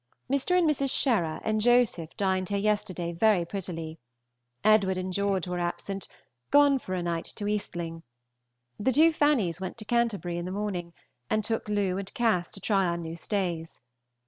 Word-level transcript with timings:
Mr. 0.27 0.57
and 0.57 0.67
Mrs. 0.67 0.89
Sherer 0.99 1.39
and 1.43 1.61
Joseph 1.61 2.17
dined 2.17 2.49
here 2.49 2.57
yesterday 2.57 3.11
very 3.11 3.45
prettily. 3.45 3.99
Edw. 4.63 4.89
and 4.89 5.13
Geo. 5.13 5.39
were 5.45 5.59
absent, 5.59 6.07
gone 6.49 6.79
for 6.79 6.95
a 6.95 7.03
night 7.03 7.25
to 7.35 7.45
Eastling. 7.45 8.01
The 8.79 8.93
two 8.93 9.13
Fannies 9.13 9.61
went 9.61 9.77
to 9.77 9.85
Canty. 9.85 10.37
in 10.37 10.45
the 10.45 10.51
morning, 10.51 10.93
and 11.29 11.43
took 11.43 11.69
Lou. 11.69 11.99
and 11.99 12.11
Cass. 12.15 12.49
to 12.53 12.59
try 12.59 12.87
on 12.87 13.03
new 13.03 13.15
stays. 13.15 13.79